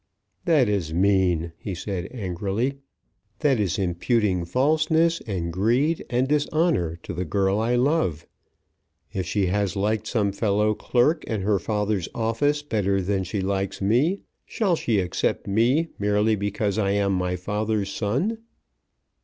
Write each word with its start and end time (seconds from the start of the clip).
"That 0.45 0.67
is 0.67 0.95
mean," 0.95 1.51
he 1.59 1.75
said, 1.75 2.07
angrily. 2.11 2.79
"That 3.41 3.59
is 3.59 3.77
imputing 3.77 4.45
falseness, 4.45 5.21
and 5.27 5.53
greed, 5.53 6.03
and 6.09 6.27
dishonour 6.27 6.95
to 7.03 7.13
the 7.13 7.23
girl 7.23 7.59
I 7.59 7.75
love. 7.75 8.25
If 9.13 9.27
she 9.27 9.45
has 9.45 9.75
liked 9.75 10.07
some 10.07 10.31
fellow 10.31 10.73
clerk 10.73 11.23
in 11.25 11.41
her 11.43 11.59
father's 11.59 12.09
office 12.15 12.63
better 12.63 12.99
than 12.99 13.23
she 13.23 13.41
likes 13.41 13.79
me, 13.79 14.21
shall 14.43 14.75
she 14.75 14.97
accept 14.99 15.45
me 15.45 15.89
merely 15.99 16.35
because 16.35 16.79
I 16.79 16.93
am 16.93 17.13
my 17.13 17.35
father's 17.35 17.91
son?" 17.93 18.39